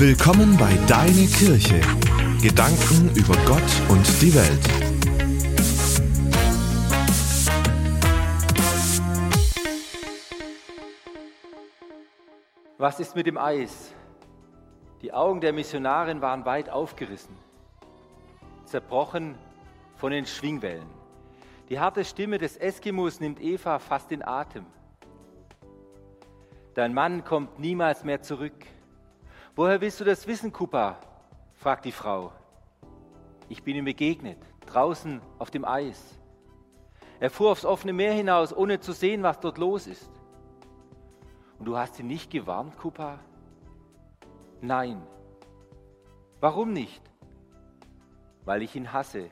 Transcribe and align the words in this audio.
Willkommen 0.00 0.56
bei 0.56 0.72
Deine 0.86 1.26
Kirche. 1.26 1.80
Gedanken 2.40 3.10
über 3.16 3.34
Gott 3.44 3.60
und 3.88 4.06
die 4.22 4.32
Welt. 4.32 4.64
Was 12.78 13.00
ist 13.00 13.16
mit 13.16 13.26
dem 13.26 13.36
Eis? 13.36 13.92
Die 15.02 15.12
Augen 15.12 15.40
der 15.40 15.52
Missionarin 15.52 16.20
waren 16.20 16.44
weit 16.44 16.70
aufgerissen, 16.70 17.36
zerbrochen 18.66 19.34
von 19.96 20.12
den 20.12 20.26
Schwingwellen. 20.26 20.86
Die 21.70 21.80
harte 21.80 22.04
Stimme 22.04 22.38
des 22.38 22.56
Eskimos 22.56 23.18
nimmt 23.18 23.40
Eva 23.40 23.80
fast 23.80 24.12
den 24.12 24.24
Atem. 24.24 24.64
Dein 26.74 26.94
Mann 26.94 27.24
kommt 27.24 27.58
niemals 27.58 28.04
mehr 28.04 28.22
zurück. 28.22 28.64
Woher 29.58 29.80
willst 29.80 29.98
du 29.98 30.04
das 30.04 30.24
wissen, 30.28 30.52
Kupa? 30.52 31.00
fragt 31.54 31.84
die 31.84 31.90
Frau. 31.90 32.30
Ich 33.48 33.64
bin 33.64 33.74
ihm 33.74 33.86
begegnet, 33.86 34.38
draußen 34.66 35.20
auf 35.40 35.50
dem 35.50 35.64
Eis. 35.64 36.16
Er 37.18 37.28
fuhr 37.28 37.50
aufs 37.50 37.64
offene 37.64 37.92
Meer 37.92 38.12
hinaus, 38.12 38.56
ohne 38.56 38.78
zu 38.78 38.92
sehen, 38.92 39.24
was 39.24 39.40
dort 39.40 39.58
los 39.58 39.88
ist. 39.88 40.12
Und 41.58 41.64
du 41.64 41.76
hast 41.76 41.98
ihn 41.98 42.06
nicht 42.06 42.30
gewarnt, 42.30 42.78
Kupa? 42.78 43.18
Nein. 44.60 45.02
Warum 46.38 46.72
nicht? 46.72 47.02
Weil 48.44 48.62
ich 48.62 48.76
ihn 48.76 48.92
hasse, 48.92 49.28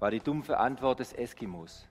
war 0.00 0.10
die 0.10 0.20
dumpfe 0.20 0.58
Antwort 0.58 1.00
des 1.00 1.14
Eskimos. 1.14 1.88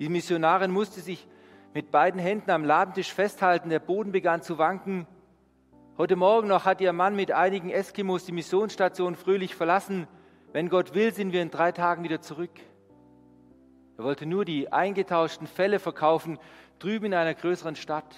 Die 0.00 0.08
Missionarin 0.08 0.72
musste 0.72 1.00
sich 1.00 1.28
mit 1.74 1.92
beiden 1.92 2.20
Händen 2.20 2.50
am 2.50 2.64
Ladentisch 2.64 3.12
festhalten, 3.12 3.70
der 3.70 3.78
Boden 3.78 4.10
begann 4.10 4.42
zu 4.42 4.58
wanken. 4.58 5.06
Heute 5.98 6.14
Morgen 6.14 6.48
noch 6.48 6.66
hat 6.66 6.82
ihr 6.82 6.92
Mann 6.92 7.16
mit 7.16 7.32
einigen 7.32 7.70
Eskimos 7.70 8.26
die 8.26 8.32
Missionsstation 8.32 9.14
fröhlich 9.14 9.54
verlassen. 9.54 10.06
Wenn 10.52 10.68
Gott 10.68 10.94
will, 10.94 11.14
sind 11.14 11.32
wir 11.32 11.40
in 11.40 11.50
drei 11.50 11.72
Tagen 11.72 12.04
wieder 12.04 12.20
zurück. 12.20 12.50
Er 13.96 14.04
wollte 14.04 14.26
nur 14.26 14.44
die 14.44 14.70
eingetauschten 14.70 15.46
Fälle 15.46 15.78
verkaufen, 15.78 16.38
drüben 16.80 17.06
in 17.06 17.14
einer 17.14 17.32
größeren 17.32 17.76
Stadt. 17.76 18.14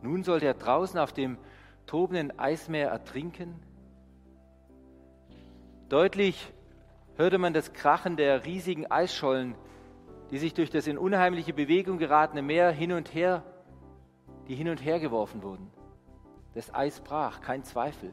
Nun 0.00 0.22
sollte 0.22 0.46
er 0.46 0.54
draußen 0.54 0.98
auf 0.98 1.12
dem 1.12 1.36
tobenden 1.84 2.38
Eismeer 2.38 2.88
ertrinken? 2.88 3.60
Deutlich 5.90 6.50
hörte 7.16 7.36
man 7.36 7.52
das 7.52 7.74
Krachen 7.74 8.16
der 8.16 8.46
riesigen 8.46 8.90
Eisschollen, 8.90 9.54
die 10.30 10.38
sich 10.38 10.54
durch 10.54 10.70
das 10.70 10.86
in 10.86 10.96
unheimliche 10.96 11.52
Bewegung 11.52 11.98
geratene 11.98 12.40
Meer 12.40 12.70
hin 12.70 12.92
und 12.92 13.12
her, 13.12 13.44
die 14.48 14.54
hin 14.54 14.70
und 14.70 14.82
her 14.82 14.98
geworfen 14.98 15.42
wurden. 15.42 15.70
Das 16.54 16.74
Eis 16.74 17.00
brach, 17.00 17.40
kein 17.40 17.64
Zweifel. 17.64 18.12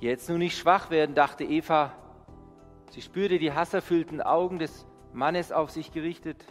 Jetzt 0.00 0.28
nur 0.28 0.38
nicht 0.38 0.56
schwach 0.56 0.90
werden, 0.90 1.14
dachte 1.14 1.44
Eva. 1.44 1.92
Sie 2.90 3.02
spürte 3.02 3.38
die 3.38 3.52
hasserfüllten 3.52 4.20
Augen 4.20 4.58
des 4.58 4.86
Mannes 5.12 5.50
auf 5.50 5.70
sich 5.70 5.92
gerichtet. 5.92 6.44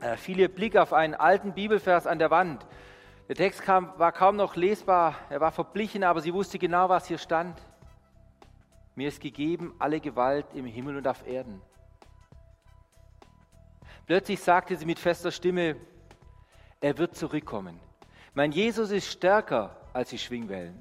Er 0.00 0.16
fiel 0.16 0.38
ihr 0.38 0.48
Blick 0.48 0.76
auf 0.76 0.92
einen 0.92 1.14
alten 1.14 1.52
Bibelvers 1.52 2.06
an 2.06 2.18
der 2.18 2.30
Wand. 2.30 2.66
Der 3.28 3.34
Text 3.34 3.62
kam, 3.62 3.92
war 3.98 4.12
kaum 4.12 4.36
noch 4.36 4.56
lesbar, 4.56 5.14
er 5.28 5.40
war 5.40 5.52
verblichen, 5.52 6.04
aber 6.04 6.20
sie 6.20 6.32
wusste 6.32 6.58
genau, 6.58 6.88
was 6.88 7.06
hier 7.06 7.18
stand. 7.18 7.60
Mir 8.94 9.08
ist 9.08 9.20
gegeben 9.20 9.74
alle 9.78 10.00
Gewalt 10.00 10.46
im 10.54 10.64
Himmel 10.64 10.96
und 10.96 11.06
auf 11.06 11.26
Erden. 11.26 11.60
Plötzlich 14.06 14.40
sagte 14.40 14.76
sie 14.76 14.86
mit 14.86 14.98
fester 14.98 15.30
Stimme, 15.30 15.76
er 16.80 16.96
wird 16.96 17.14
zurückkommen. 17.14 17.78
Mein 18.38 18.52
Jesus 18.52 18.92
ist 18.92 19.08
stärker 19.08 19.76
als 19.92 20.10
die 20.10 20.18
Schwingwellen. 20.18 20.78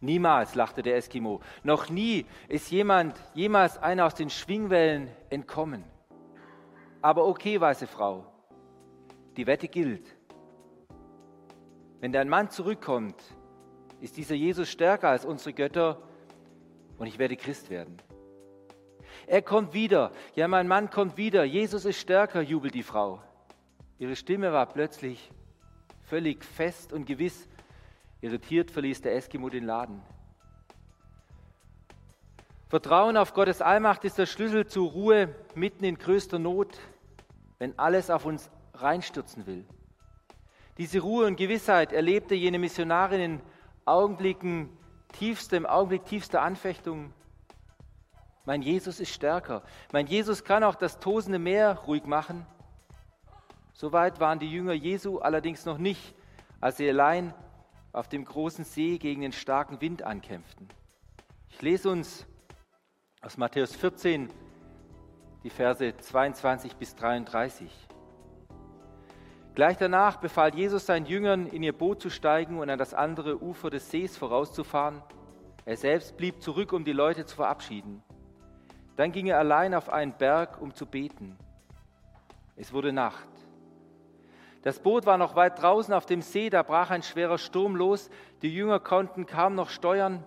Niemals, 0.00 0.56
lachte 0.56 0.82
der 0.82 0.96
Eskimo, 0.96 1.40
noch 1.62 1.88
nie 1.88 2.26
ist 2.48 2.68
jemand, 2.72 3.14
jemals 3.34 3.78
einer 3.78 4.04
aus 4.04 4.16
den 4.16 4.28
Schwingwellen 4.28 5.08
entkommen. 5.30 5.84
Aber 7.00 7.28
okay, 7.28 7.60
weiße 7.60 7.86
Frau, 7.86 8.26
die 9.36 9.46
Wette 9.46 9.68
gilt. 9.68 10.16
Wenn 12.00 12.10
dein 12.10 12.28
Mann 12.28 12.50
zurückkommt, 12.50 13.22
ist 14.00 14.16
dieser 14.16 14.34
Jesus 14.34 14.68
stärker 14.68 15.10
als 15.10 15.24
unsere 15.24 15.52
Götter 15.52 16.02
und 16.98 17.06
ich 17.06 17.20
werde 17.20 17.36
Christ 17.36 17.70
werden. 17.70 17.98
Er 19.28 19.42
kommt 19.42 19.74
wieder. 19.74 20.10
Ja, 20.34 20.48
mein 20.48 20.66
Mann 20.66 20.90
kommt 20.90 21.18
wieder. 21.18 21.44
Jesus 21.44 21.84
ist 21.84 22.00
stärker, 22.00 22.40
jubelt 22.40 22.74
die 22.74 22.82
Frau. 22.82 23.22
Ihre 24.00 24.16
Stimme 24.16 24.52
war 24.52 24.66
plötzlich 24.66 25.30
völlig 26.06 26.44
fest 26.44 26.92
und 26.92 27.06
gewiss. 27.06 27.48
Irritiert 28.20 28.70
verließ 28.70 29.02
der 29.02 29.14
Eskimo 29.14 29.48
den 29.48 29.64
Laden. 29.64 30.02
Vertrauen 32.68 33.16
auf 33.16 33.34
Gottes 33.34 33.62
Allmacht 33.62 34.04
ist 34.04 34.18
der 34.18 34.26
Schlüssel 34.26 34.66
zur 34.66 34.90
Ruhe 34.90 35.34
mitten 35.54 35.84
in 35.84 35.98
größter 35.98 36.38
Not, 36.38 36.78
wenn 37.58 37.78
alles 37.78 38.10
auf 38.10 38.24
uns 38.24 38.50
reinstürzen 38.74 39.46
will. 39.46 39.64
Diese 40.78 41.00
Ruhe 41.00 41.26
und 41.26 41.36
Gewissheit 41.36 41.92
erlebte 41.92 42.34
jene 42.34 42.58
Missionarin 42.58 43.20
in 43.20 43.40
Augenblicken 43.84 44.68
tiefster, 45.12 45.56
im 45.56 45.66
Augenblick 45.66 46.04
tiefster 46.06 46.42
Anfechtung 46.42 47.12
mein 48.46 48.62
Jesus 48.62 49.00
ist 49.00 49.12
stärker. 49.12 49.62
Mein 49.92 50.06
Jesus 50.06 50.44
kann 50.44 50.62
auch 50.62 50.76
das 50.76 51.00
tosende 51.00 51.40
Meer 51.40 51.80
ruhig 51.86 52.04
machen. 52.04 52.46
Soweit 53.78 54.20
waren 54.20 54.38
die 54.38 54.50
Jünger 54.50 54.72
Jesu 54.72 55.18
allerdings 55.18 55.66
noch 55.66 55.76
nicht, 55.76 56.14
als 56.62 56.78
sie 56.78 56.88
allein 56.88 57.34
auf 57.92 58.08
dem 58.08 58.24
großen 58.24 58.64
See 58.64 58.96
gegen 58.96 59.20
den 59.20 59.32
starken 59.32 59.82
Wind 59.82 60.02
ankämpften. 60.02 60.66
Ich 61.50 61.60
lese 61.60 61.90
uns 61.90 62.26
aus 63.20 63.36
Matthäus 63.36 63.76
14 63.76 64.30
die 65.44 65.50
Verse 65.50 65.94
22 65.94 66.76
bis 66.76 66.94
33. 66.96 67.70
Gleich 69.54 69.76
danach 69.76 70.16
befahl 70.16 70.54
Jesus 70.54 70.86
seinen 70.86 71.04
Jüngern, 71.04 71.46
in 71.46 71.62
ihr 71.62 71.76
Boot 71.76 72.00
zu 72.00 72.08
steigen 72.08 72.58
und 72.58 72.70
an 72.70 72.78
das 72.78 72.94
andere 72.94 73.42
Ufer 73.42 73.68
des 73.68 73.90
Sees 73.90 74.16
vorauszufahren. 74.16 75.02
Er 75.66 75.76
selbst 75.76 76.16
blieb 76.16 76.40
zurück, 76.40 76.72
um 76.72 76.86
die 76.86 76.92
Leute 76.92 77.26
zu 77.26 77.36
verabschieden. 77.36 78.02
Dann 78.96 79.12
ging 79.12 79.26
er 79.26 79.38
allein 79.38 79.74
auf 79.74 79.90
einen 79.90 80.14
Berg, 80.14 80.62
um 80.62 80.74
zu 80.74 80.86
beten. 80.86 81.36
Es 82.56 82.72
wurde 82.72 82.94
Nacht. 82.94 83.35
Das 84.66 84.80
Boot 84.80 85.06
war 85.06 85.16
noch 85.16 85.36
weit 85.36 85.62
draußen 85.62 85.94
auf 85.94 86.06
dem 86.06 86.22
See, 86.22 86.50
da 86.50 86.64
brach 86.64 86.90
ein 86.90 87.04
schwerer 87.04 87.38
Sturm 87.38 87.76
los. 87.76 88.10
Die 88.42 88.52
Jünger 88.52 88.80
konnten 88.80 89.24
kaum 89.24 89.54
noch 89.54 89.70
steuern. 89.70 90.24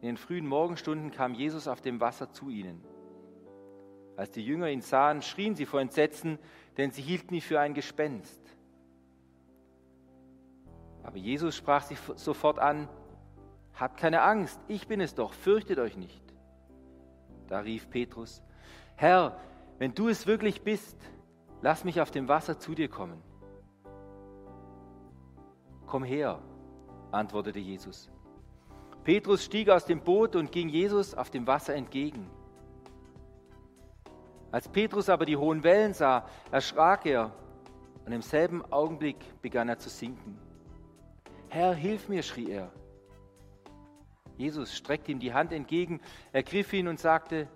In 0.00 0.08
den 0.08 0.16
frühen 0.16 0.44
Morgenstunden 0.44 1.12
kam 1.12 1.32
Jesus 1.32 1.68
auf 1.68 1.80
dem 1.80 2.00
Wasser 2.00 2.32
zu 2.32 2.48
ihnen. 2.48 2.84
Als 4.16 4.32
die 4.32 4.44
Jünger 4.44 4.70
ihn 4.70 4.80
sahen, 4.80 5.22
schrien 5.22 5.54
sie 5.54 5.66
vor 5.66 5.80
Entsetzen, 5.80 6.36
denn 6.76 6.90
sie 6.90 7.00
hielten 7.00 7.34
ihn 7.34 7.40
für 7.40 7.60
ein 7.60 7.74
Gespenst. 7.74 8.42
Aber 11.04 11.16
Jesus 11.16 11.54
sprach 11.54 11.84
sie 11.84 11.96
sofort 12.16 12.58
an, 12.58 12.88
Habt 13.78 13.98
keine 13.98 14.22
Angst, 14.22 14.60
ich 14.66 14.88
bin 14.88 15.00
es 15.00 15.14
doch, 15.14 15.32
fürchtet 15.32 15.78
euch 15.78 15.96
nicht. 15.96 16.24
Da 17.46 17.60
rief 17.60 17.88
Petrus, 17.88 18.42
Herr, 18.96 19.38
wenn 19.78 19.94
du 19.94 20.08
es 20.08 20.26
wirklich 20.26 20.62
bist, 20.62 20.98
lass 21.62 21.84
mich 21.84 22.00
auf 22.00 22.10
dem 22.10 22.28
Wasser 22.28 22.58
zu 22.58 22.74
dir 22.74 22.88
kommen. 22.88 23.22
Komm 25.86 26.04
her, 26.04 26.40
antwortete 27.10 27.58
Jesus. 27.58 28.10
Petrus 29.04 29.44
stieg 29.44 29.68
aus 29.68 29.84
dem 29.84 30.00
Boot 30.00 30.36
und 30.36 30.52
ging 30.52 30.68
Jesus 30.68 31.14
auf 31.14 31.30
dem 31.30 31.46
Wasser 31.46 31.74
entgegen. 31.74 32.30
Als 34.50 34.68
Petrus 34.68 35.08
aber 35.08 35.24
die 35.24 35.36
hohen 35.36 35.64
Wellen 35.64 35.94
sah, 35.94 36.26
erschrak 36.50 37.06
er 37.06 37.32
und 38.04 38.12
im 38.12 38.22
selben 38.22 38.62
Augenblick 38.70 39.16
begann 39.40 39.68
er 39.68 39.78
zu 39.78 39.88
sinken. 39.88 40.38
Herr, 41.48 41.74
hilf 41.74 42.08
mir, 42.08 42.22
schrie 42.22 42.50
er. 42.50 42.70
Jesus 44.36 44.74
streckte 44.74 45.12
ihm 45.12 45.20
die 45.20 45.32
Hand 45.32 45.52
entgegen, 45.52 46.00
ergriff 46.32 46.72
ihn 46.72 46.88
und 46.88 46.98
sagte, 46.98 47.48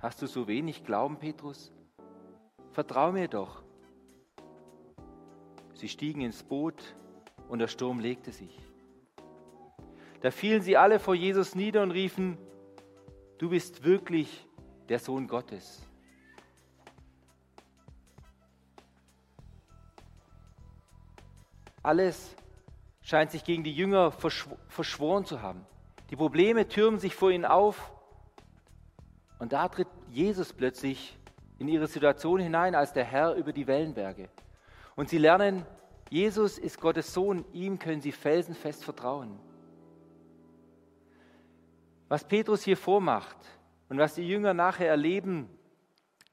Hast 0.00 0.20
du 0.20 0.26
so 0.26 0.46
wenig 0.46 0.84
Glauben, 0.84 1.16
Petrus? 1.18 1.72
Vertrau 2.74 3.12
mir 3.12 3.28
doch. 3.28 3.62
Sie 5.74 5.88
stiegen 5.88 6.22
ins 6.22 6.42
Boot 6.42 6.96
und 7.48 7.60
der 7.60 7.68
Sturm 7.68 8.00
legte 8.00 8.32
sich. 8.32 8.58
Da 10.22 10.32
fielen 10.32 10.60
sie 10.60 10.76
alle 10.76 10.98
vor 10.98 11.14
Jesus 11.14 11.54
nieder 11.54 11.84
und 11.84 11.92
riefen, 11.92 12.36
du 13.38 13.50
bist 13.50 13.84
wirklich 13.84 14.48
der 14.88 14.98
Sohn 14.98 15.28
Gottes. 15.28 15.86
Alles 21.80 22.34
scheint 23.02 23.30
sich 23.30 23.44
gegen 23.44 23.62
die 23.62 23.72
Jünger 23.72 24.10
verschworen 24.10 25.24
zu 25.24 25.42
haben. 25.42 25.64
Die 26.10 26.16
Probleme 26.16 26.66
türmen 26.66 26.98
sich 26.98 27.14
vor 27.14 27.30
ihnen 27.30 27.44
auf. 27.44 27.92
Und 29.38 29.52
da 29.52 29.68
tritt 29.68 29.88
Jesus 30.10 30.52
plötzlich 30.52 31.16
in 31.64 31.68
ihre 31.68 31.86
Situation 31.86 32.40
hinein 32.40 32.74
als 32.74 32.92
der 32.92 33.04
Herr 33.04 33.34
über 33.34 33.52
die 33.52 33.66
Wellenberge. 33.66 34.28
Und 34.96 35.08
sie 35.08 35.18
lernen 35.18 35.64
Jesus 36.10 36.58
ist 36.58 36.80
Gottes 36.80 37.12
Sohn, 37.12 37.44
ihm 37.52 37.78
können 37.78 38.02
sie 38.02 38.12
felsenfest 38.12 38.84
vertrauen. 38.84 39.38
Was 42.08 42.28
Petrus 42.28 42.62
hier 42.62 42.76
vormacht 42.76 43.38
und 43.88 43.98
was 43.98 44.14
die 44.14 44.28
Jünger 44.28 44.52
nachher 44.52 44.88
erleben, 44.88 45.48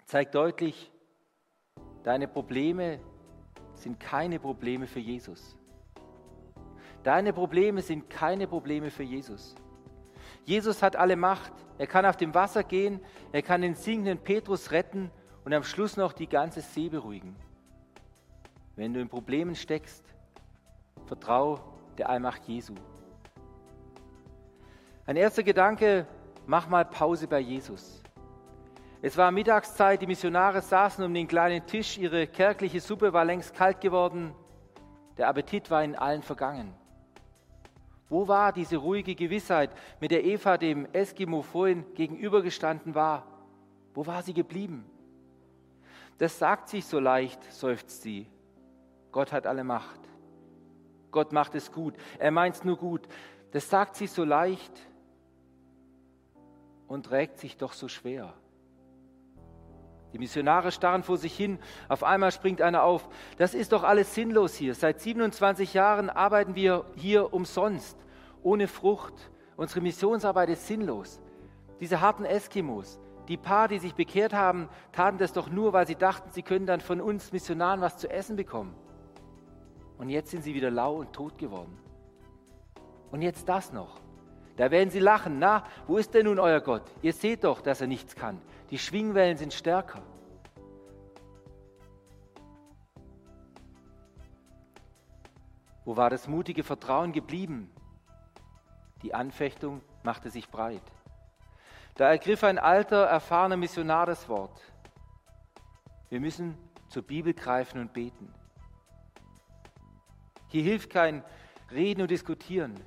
zeigt 0.05 0.35
deutlich, 0.35 0.91
deine 2.03 2.27
Probleme 2.27 2.99
sind 3.73 3.99
keine 3.99 4.37
Probleme 4.37 4.85
für 4.85 4.99
Jesus. 4.99 5.55
Deine 7.03 7.31
Probleme 7.31 7.81
sind 7.81 8.09
keine 8.09 8.47
Probleme 8.47 8.91
für 8.91 9.03
Jesus. 9.03 9.55
Jesus 10.43 10.83
hat 10.83 10.97
alle 10.97 11.15
Macht. 11.15 11.53
Er 11.77 11.87
kann 11.87 12.05
auf 12.05 12.17
dem 12.17 12.35
Wasser 12.35 12.63
gehen, 12.63 12.99
er 13.31 13.41
kann 13.41 13.61
den 13.61 13.73
singenden 13.73 14.19
Petrus 14.19 14.71
retten 14.71 15.09
und 15.43 15.53
am 15.53 15.63
Schluss 15.63 15.97
noch 15.97 16.13
die 16.13 16.27
ganze 16.27 16.61
See 16.61 16.89
beruhigen. 16.89 17.35
Wenn 18.75 18.93
du 18.93 18.99
in 18.99 19.09
Problemen 19.09 19.55
steckst, 19.55 20.03
vertrau 21.05 21.59
der 21.97 22.09
Allmacht 22.09 22.47
Jesu. 22.47 22.75
Ein 25.05 25.15
erster 25.15 25.43
Gedanke, 25.43 26.07
mach 26.45 26.67
mal 26.69 26.85
Pause 26.85 27.27
bei 27.27 27.39
Jesus. 27.39 28.01
Es 29.01 29.17
war 29.17 29.31
Mittagszeit, 29.31 30.01
die 30.01 30.07
Missionare 30.07 30.61
saßen 30.61 31.03
um 31.03 31.13
den 31.13 31.27
kleinen 31.27 31.65
Tisch, 31.65 31.97
ihre 31.97 32.27
kärgliche 32.27 32.79
Suppe 32.79 33.13
war 33.13 33.25
längst 33.25 33.55
kalt 33.55 33.81
geworden, 33.81 34.33
der 35.17 35.27
Appetit 35.27 35.71
war 35.71 35.83
in 35.83 35.95
allen 35.95 36.21
vergangen. 36.21 36.73
Wo 38.09 38.27
war 38.27 38.51
diese 38.51 38.77
ruhige 38.77 39.15
Gewissheit, 39.15 39.71
mit 39.99 40.11
der 40.11 40.23
Eva 40.23 40.57
dem 40.57 40.85
Eskimo 40.93 41.41
vorhin 41.41 41.85
gegenübergestanden 41.95 42.93
war? 42.93 43.25
Wo 43.93 44.05
war 44.05 44.21
sie 44.21 44.33
geblieben? 44.33 44.85
Das 46.17 46.37
sagt 46.37 46.69
sich 46.69 46.85
so 46.85 46.99
leicht, 46.99 47.43
seufzt 47.51 48.01
sie. 48.01 48.27
Gott 49.11 49.31
hat 49.31 49.47
alle 49.47 49.63
Macht. 49.63 49.99
Gott 51.11 51.33
macht 51.33 51.55
es 51.55 51.71
gut. 51.71 51.95
Er 52.19 52.31
meint 52.31 52.55
es 52.55 52.63
nur 52.63 52.77
gut. 52.77 53.07
Das 53.51 53.69
sagt 53.69 53.95
sich 53.95 54.11
so 54.11 54.23
leicht 54.23 54.71
und 56.87 57.05
trägt 57.05 57.37
sich 57.37 57.57
doch 57.57 57.73
so 57.73 57.87
schwer. 57.87 58.33
Die 60.13 60.19
Missionare 60.19 60.71
starren 60.71 61.03
vor 61.03 61.17
sich 61.17 61.35
hin. 61.35 61.59
Auf 61.87 62.03
einmal 62.03 62.31
springt 62.31 62.61
einer 62.61 62.83
auf. 62.83 63.07
Das 63.37 63.53
ist 63.53 63.71
doch 63.71 63.83
alles 63.83 64.13
sinnlos 64.13 64.55
hier. 64.55 64.75
Seit 64.75 64.99
27 64.99 65.73
Jahren 65.73 66.09
arbeiten 66.09 66.55
wir 66.55 66.85
hier 66.95 67.33
umsonst, 67.33 67.97
ohne 68.43 68.67
Frucht. 68.67 69.13
Unsere 69.55 69.81
Missionsarbeit 69.81 70.49
ist 70.49 70.67
sinnlos. 70.67 71.21
Diese 71.79 72.01
harten 72.01 72.25
Eskimos, 72.25 72.99
die 73.31 73.37
paar, 73.37 73.69
die 73.69 73.79
sich 73.79 73.95
bekehrt 73.95 74.33
haben, 74.33 74.67
taten 74.91 75.17
das 75.17 75.31
doch 75.31 75.49
nur, 75.49 75.71
weil 75.71 75.87
sie 75.87 75.95
dachten, 75.95 76.29
sie 76.33 76.43
können 76.43 76.65
dann 76.65 76.81
von 76.81 76.99
uns 76.99 77.31
Missionaren 77.31 77.79
was 77.79 77.95
zu 77.95 78.09
essen 78.09 78.35
bekommen. 78.35 78.75
Und 79.97 80.09
jetzt 80.09 80.31
sind 80.31 80.43
sie 80.43 80.53
wieder 80.53 80.69
lau 80.69 80.95
und 80.95 81.13
tot 81.13 81.37
geworden. 81.37 81.77
Und 83.09 83.21
jetzt 83.21 83.47
das 83.47 83.71
noch. 83.71 84.01
Da 84.57 84.69
werden 84.69 84.89
sie 84.89 84.99
lachen. 84.99 85.39
Na, 85.39 85.63
wo 85.87 85.95
ist 85.95 86.13
denn 86.13 86.25
nun 86.25 86.39
euer 86.39 86.59
Gott? 86.59 86.83
Ihr 87.01 87.13
seht 87.13 87.45
doch, 87.45 87.61
dass 87.61 87.79
er 87.79 87.87
nichts 87.87 88.15
kann. 88.15 88.41
Die 88.69 88.77
Schwingwellen 88.77 89.37
sind 89.37 89.53
stärker. 89.53 90.01
Wo 95.85 95.95
war 95.95 96.09
das 96.09 96.27
mutige 96.27 96.63
Vertrauen 96.63 97.13
geblieben? 97.13 97.71
Die 99.03 99.13
Anfechtung 99.13 99.79
machte 100.03 100.29
sich 100.29 100.49
breit. 100.49 100.83
Da 101.95 102.09
ergriff 102.09 102.43
ein 102.43 102.57
alter, 102.57 103.05
erfahrener 103.05 103.57
Missionar 103.57 104.05
das 104.05 104.27
Wort. 104.29 104.61
Wir 106.09 106.19
müssen 106.19 106.57
zur 106.89 107.03
Bibel 107.03 107.33
greifen 107.33 107.79
und 107.79 107.93
beten. 107.93 108.33
Hier 110.47 110.63
hilft 110.63 110.89
kein 110.89 111.23
Reden 111.71 112.01
und 112.01 112.11
Diskutieren. 112.11 112.79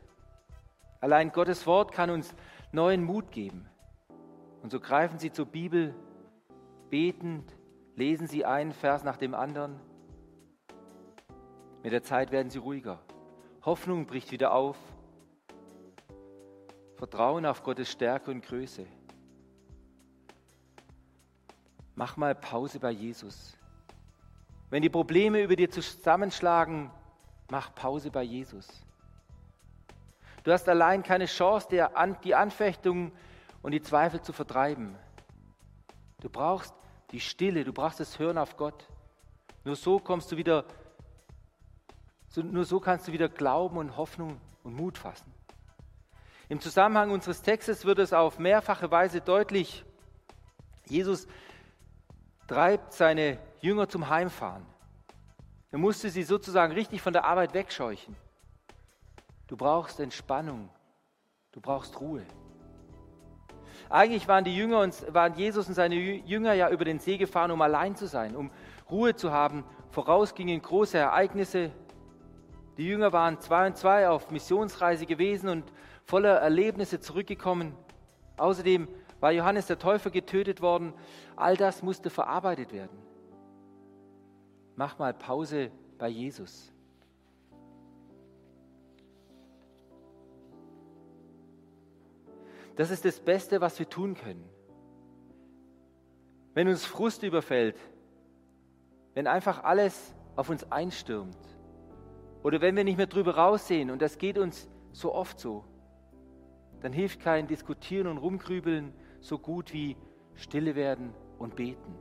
Allein 1.01 1.33
Gottes 1.33 1.67
Wort 1.67 1.93
kann 1.93 2.11
uns 2.11 2.35
neuen 2.73 3.03
Mut 3.05 3.31
geben. 3.31 3.69
Und 4.63 4.71
so 4.71 4.81
greifen 4.81 5.19
Sie 5.19 5.33
zur 5.33 5.47
Bibel, 5.47 5.95
betend, 6.91 7.55
lesen 7.97 8.27
Sie 8.27 8.45
einen 8.45 8.73
Vers 8.73 9.05
nach 9.05 9.17
dem 9.17 9.35
anderen. 9.35 9.81
Mit 11.83 11.93
der 11.93 12.03
Zeit 12.03 12.33
werden 12.33 12.51
Sie 12.51 12.59
ruhiger. 12.59 13.01
Hoffnung 13.65 14.07
bricht 14.07 14.33
wieder 14.33 14.53
auf. 14.53 14.77
Vertrauen 17.05 17.45
auf 17.45 17.63
Gottes 17.63 17.91
Stärke 17.91 18.31
und 18.31 18.43
Größe. 18.43 18.87
Mach 21.95 22.17
mal 22.17 22.35
Pause 22.35 22.81
bei 22.81 22.93
Jesus. 22.93 23.59
Wenn 24.71 24.81
die 24.81 24.89
Probleme 24.89 25.43
über 25.43 25.55
dir 25.55 25.71
zusammenschlagen, 25.71 26.91
mach 27.51 27.75
Pause 27.75 28.11
bei 28.11 28.23
Jesus. 28.23 28.87
Du 30.45 30.51
hast 30.51 30.67
allein 30.67 31.03
keine 31.03 31.27
Chance, 31.27 31.69
die 31.69 32.35
Anfechtung 32.35 33.13
und 33.61 33.73
die 33.73 33.83
Zweifel 33.83 34.23
zu 34.23 34.33
vertreiben. 34.33 34.97
Du 36.21 36.31
brauchst 36.31 36.73
die 37.11 37.21
Stille, 37.21 37.65
du 37.65 37.75
brauchst 37.75 38.01
das 38.01 38.19
Hören 38.19 38.39
auf 38.39 38.57
Gott. 38.57 38.89
Nur 39.63 39.77
so 39.77 39.99
kommst 39.99 40.33
du 40.33 40.39
wieder, 40.39 40.65
nur 42.35 42.65
so 42.65 42.81
kannst 42.81 43.09
du 43.09 43.13
wieder 43.13 43.29
Glauben 43.29 43.77
und 43.77 43.95
Hoffnung 43.99 44.41
und 44.63 44.73
Mut 44.73 44.97
fassen. 44.97 45.34
Im 46.49 46.61
Zusammenhang 46.61 47.11
unseres 47.11 47.43
Textes 47.43 47.85
wird 47.85 47.99
es 47.99 48.13
auf 48.13 48.39
mehrfache 48.39 48.91
Weise 48.91 49.21
deutlich, 49.21 49.85
Jesus 50.87 51.27
treibt 52.47 52.93
seine 52.93 53.39
Jünger 53.61 53.89
zum 53.89 54.11
Heimfahren. 54.11 54.67
Er 55.71 55.79
musste 55.79 56.11
sie 56.11 56.23
sozusagen 56.23 56.73
richtig 56.73 57.01
von 57.01 57.13
der 57.13 57.25
Arbeit 57.25 57.55
wegscheuchen. 57.55 58.15
Du 59.47 59.57
brauchst 59.57 59.99
Entspannung, 60.01 60.69
du 61.53 61.61
brauchst 61.61 62.01
Ruhe. 62.01 62.25
Eigentlich 63.91 64.29
waren 64.29 64.45
die 64.45 64.57
Jünger 64.57 64.81
und 64.81 65.15
waren 65.15 65.35
Jesus 65.35 65.69
und 65.69 65.75
seine 65.75 65.95
Jünger 65.95 66.53
ja 66.53 66.71
über 66.71 66.85
den 66.85 66.99
See 66.99 67.17
gefahren, 67.17 67.51
um 67.51 67.61
allein 67.63 67.97
zu 67.97 68.07
sein, 68.07 68.37
um 68.37 68.51
Ruhe 68.91 69.15
zu 69.15 69.33
haben. 69.33 69.65
Voraus 69.91 70.35
gingen 70.35 70.61
große 70.61 70.99
Ereignisse. 70.99 71.71
Die 72.77 72.87
Jünger 72.87 73.13
waren 73.13 73.41
zwei 73.41 73.67
und 73.67 73.77
zwei 73.77 74.09
auf 74.09 74.31
Missionsreise 74.31 75.07
gewesen 75.07 75.49
und 75.49 75.65
voller 76.05 76.37
Erlebnisse 76.37 77.01
zurückgekommen. 77.01 77.75
Außerdem 78.37 78.89
war 79.21 79.33
Johannes 79.33 79.67
der 79.67 79.79
Täufer 79.79 80.11
getötet 80.11 80.61
worden. 80.61 80.93
All 81.37 81.57
das 81.57 81.83
musste 81.83 82.11
verarbeitet 82.11 82.73
werden. 82.73 82.97
Mach 84.77 84.99
mal 84.99 85.15
Pause 85.15 85.71
bei 85.99 86.09
Jesus. 86.09 86.73
Das 92.77 92.91
ist 92.91 93.05
das 93.05 93.21
Beste, 93.21 93.61
was 93.61 93.79
wir 93.79 93.89
tun 93.89 94.15
können. 94.15 94.45
Wenn 96.55 96.69
uns 96.69 96.85
Frust 96.85 97.23
überfällt, 97.23 97.77
wenn 99.15 99.27
einfach 99.27 99.63
alles 99.63 100.15
auf 100.37 100.51
uns 100.51 100.71
einstürmt 100.71 101.37
oder 102.43 102.61
wenn 102.61 102.77
wir 102.77 102.85
nicht 102.85 102.97
mehr 102.97 103.07
drüber 103.07 103.37
raussehen 103.37 103.91
und 103.91 104.03
das 104.03 104.19
geht 104.19 104.39
uns 104.39 104.69
so 104.93 105.15
oft 105.15 105.39
so, 105.39 105.65
dann 106.85 106.93
hilft 106.93 107.21
kein 107.21 107.47
Diskutieren 107.47 108.07
und 108.07 108.19
Rumgrübeln 108.19 108.93
so 109.21 109.39
gut 109.39 109.73
wie 109.73 109.97
Stille 110.35 110.75
werden 110.75 111.15
und 111.39 111.57
beten. 111.57 111.95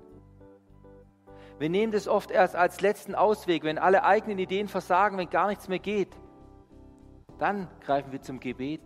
Wir 1.58 1.70
nehmen 1.70 1.94
das 1.94 2.10
oft 2.10 2.32
erst 2.32 2.58
als 2.58 2.82
letzten 2.82 3.16
Ausweg, 3.16 3.64
wenn 3.64 3.78
alle 3.78 4.04
eigenen 4.04 4.40
Ideen 4.40 4.68
versagen, 4.68 5.18
wenn 5.18 5.30
gar 5.30 5.48
nichts 5.48 5.70
mehr 5.70 5.80
geht. 5.80 6.10
Dann 7.40 7.70
greifen 7.80 8.12
wir 8.12 8.22
zum 8.22 8.42
Gebet 8.42 8.82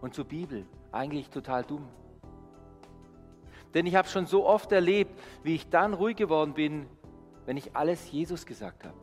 und 0.00 0.14
zur 0.14 0.24
Bibel 0.24 0.66
eigentlich 0.90 1.30
total 1.30 1.62
dumm. 1.62 1.88
Denn 3.74 3.86
ich 3.86 3.94
habe 3.94 4.08
schon 4.08 4.26
so 4.26 4.44
oft 4.44 4.72
erlebt, 4.72 5.16
wie 5.44 5.54
ich 5.54 5.70
dann 5.70 5.94
ruhig 5.94 6.16
geworden 6.16 6.54
bin, 6.54 6.88
wenn 7.46 7.56
ich 7.56 7.76
alles 7.76 8.10
Jesus 8.10 8.46
gesagt 8.46 8.84
habe. 8.84 8.98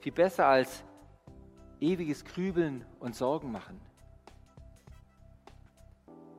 Viel 0.00 0.10
besser 0.10 0.46
als 0.46 0.82
ewiges 1.78 2.24
Grübeln 2.24 2.84
und 2.98 3.14
Sorgen 3.14 3.52
machen. 3.52 3.80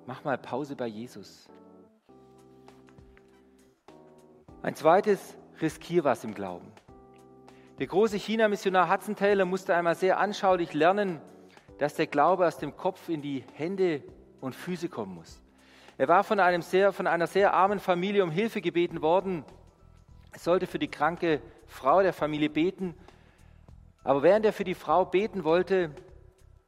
Mach 0.05 0.25
mal 0.25 0.38
Pause 0.38 0.75
bei 0.75 0.88
Jesus. 0.88 1.48
Ein 4.62 4.75
zweites, 4.75 5.38
riskier 5.62 6.03
was 6.03 6.25
im 6.25 6.33
Glauben. 6.33 6.72
Der 7.79 7.88
große 7.88 8.17
China-Missionar 8.17 8.91
Hudson 8.91 9.15
Taylor 9.15 9.45
musste 9.45 9.74
einmal 9.75 9.95
sehr 9.95 10.19
anschaulich 10.19 10.74
lernen, 10.74 11.22
dass 11.79 11.95
der 11.95 12.07
Glaube 12.07 12.45
aus 12.45 12.57
dem 12.57 12.75
Kopf 12.75 13.07
in 13.07 13.22
die 13.22 13.45
Hände 13.53 14.03
und 14.41 14.55
Füße 14.55 14.89
kommen 14.89 15.15
muss. 15.15 15.41
Er 15.98 16.10
war 16.10 16.25
von, 16.25 16.41
einem 16.41 16.62
sehr, 16.62 16.91
von 16.91 17.07
einer 17.07 17.27
sehr 17.27 17.53
armen 17.53 17.79
Familie 17.79 18.24
um 18.24 18.31
Hilfe 18.31 18.60
gebeten 18.60 19.01
worden. 19.01 19.45
Er 20.33 20.39
sollte 20.39 20.67
für 20.67 20.79
die 20.79 20.89
kranke 20.89 21.41
Frau 21.65 22.01
der 22.01 22.13
Familie 22.13 22.50
beten. 22.50 22.93
Aber 24.03 24.22
während 24.22 24.45
er 24.45 24.53
für 24.53 24.65
die 24.65 24.75
Frau 24.75 25.05
beten 25.05 25.45
wollte, 25.45 25.91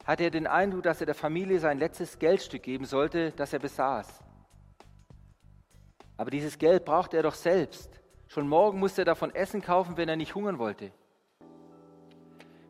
hatte 0.05 0.23
er 0.23 0.29
den 0.29 0.47
Eindruck, 0.47 0.83
dass 0.83 1.01
er 1.01 1.07
der 1.07 1.15
Familie 1.15 1.59
sein 1.59 1.79
letztes 1.79 2.19
Geldstück 2.19 2.63
geben 2.63 2.85
sollte, 2.85 3.31
das 3.31 3.51
er 3.53 3.59
besaß. 3.59 4.23
Aber 6.17 6.31
dieses 6.31 6.57
Geld 6.57 6.85
brauchte 6.85 7.17
er 7.17 7.23
doch 7.23 7.33
selbst. 7.33 8.01
Schon 8.27 8.47
morgen 8.47 8.79
musste 8.79 9.01
er 9.01 9.05
davon 9.05 9.33
Essen 9.33 9.61
kaufen, 9.61 9.97
wenn 9.97 10.07
er 10.07 10.15
nicht 10.15 10.35
hungern 10.35 10.59
wollte. 10.59 10.91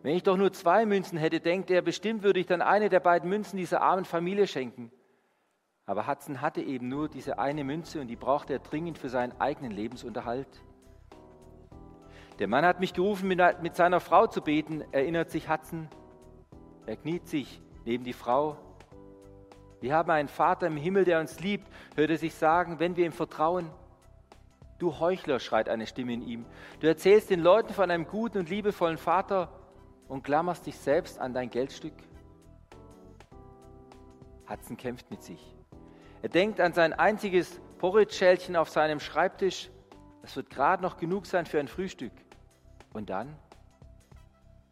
Wenn 0.01 0.15
ich 0.15 0.23
doch 0.23 0.37
nur 0.37 0.53
zwei 0.53 0.85
Münzen 0.85 1.17
hätte, 1.17 1.39
denkt 1.39 1.71
er, 1.71 1.81
bestimmt 1.81 2.23
würde 2.23 2.39
ich 2.39 2.45
dann 2.45 2.61
eine 2.61 2.89
der 2.89 2.99
beiden 2.99 3.29
Münzen 3.29 3.57
dieser 3.57 3.81
armen 3.81 4.05
Familie 4.05 4.47
schenken. 4.47 4.91
Aber 5.87 6.07
Hudson 6.07 6.41
hatte 6.41 6.61
eben 6.61 6.87
nur 6.87 7.09
diese 7.09 7.37
eine 7.37 7.63
Münze 7.63 8.01
und 8.01 8.07
die 8.07 8.15
brauchte 8.15 8.53
er 8.53 8.59
dringend 8.59 8.97
für 8.97 9.09
seinen 9.09 9.39
eigenen 9.39 9.71
Lebensunterhalt. 9.71 10.63
Der 12.39 12.47
Mann 12.47 12.65
hat 12.65 12.79
mich 12.79 12.93
gerufen, 12.93 13.27
mit 13.27 13.75
seiner 13.75 13.99
Frau 13.99 14.27
zu 14.27 14.41
beten, 14.41 14.83
erinnert 14.91 15.31
sich 15.31 15.49
Hudson. 15.49 15.89
Er 16.85 16.95
kniet 16.95 17.27
sich 17.27 17.61
neben 17.85 18.03
die 18.03 18.13
Frau. 18.13 18.57
Wir 19.81 19.95
haben 19.95 20.11
einen 20.11 20.27
Vater 20.27 20.67
im 20.67 20.77
Himmel, 20.77 21.05
der 21.05 21.19
uns 21.19 21.39
liebt, 21.39 21.67
hört 21.95 22.09
er 22.09 22.17
sich 22.17 22.33
sagen, 22.33 22.79
wenn 22.79 22.95
wir 22.95 23.05
ihm 23.05 23.11
vertrauen. 23.11 23.69
Du 24.77 24.99
Heuchler, 24.99 25.39
schreit 25.39 25.69
eine 25.69 25.87
Stimme 25.87 26.13
in 26.13 26.21
ihm. 26.21 26.45
Du 26.79 26.87
erzählst 26.87 27.29
den 27.29 27.39
Leuten 27.39 27.73
von 27.73 27.89
einem 27.89 28.07
guten 28.07 28.39
und 28.39 28.49
liebevollen 28.49 28.97
Vater 28.97 29.49
und 30.07 30.23
klammerst 30.23 30.65
dich 30.65 30.77
selbst 30.77 31.19
an 31.19 31.33
dein 31.33 31.49
Geldstück. 31.49 31.93
Hudson 34.49 34.77
kämpft 34.77 35.09
mit 35.09 35.23
sich. 35.23 35.55
Er 36.21 36.29
denkt 36.29 36.59
an 36.59 36.73
sein 36.73 36.93
einziges 36.93 37.59
Porridge-Schälchen 37.77 38.55
auf 38.55 38.69
seinem 38.69 38.99
Schreibtisch. 38.99 39.69
Das 40.21 40.35
wird 40.35 40.49
gerade 40.49 40.81
noch 40.83 40.97
genug 40.97 41.25
sein 41.25 41.45
für 41.45 41.59
ein 41.59 41.67
Frühstück. 41.67 42.13
Und 42.93 43.09
dann? 43.09 43.35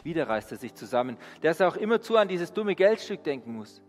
Wieder 0.04 0.28
reißt 0.28 0.52
er 0.52 0.58
sich 0.58 0.76
zusammen, 0.76 1.18
dass 1.42 1.60
er 1.60 1.68
auch 1.68 1.78
immerzu 1.78 2.18
an 2.18 2.28
dieses 2.28 2.52
dumme 2.52 2.76
Geldstück 2.76 3.24
denken 3.24 3.54
muss. 3.54 3.82